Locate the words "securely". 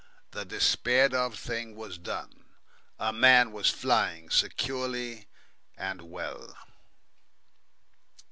4.31-5.27